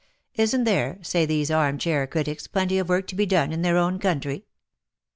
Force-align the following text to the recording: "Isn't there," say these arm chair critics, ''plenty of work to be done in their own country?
"Isn't 0.33 0.63
there," 0.63 0.97
say 1.03 1.27
these 1.27 1.51
arm 1.51 1.77
chair 1.77 2.07
critics, 2.07 2.47
''plenty 2.47 2.81
of 2.81 2.89
work 2.89 3.05
to 3.05 3.15
be 3.15 3.27
done 3.27 3.53
in 3.53 3.61
their 3.61 3.77
own 3.77 3.99
country? 3.99 4.45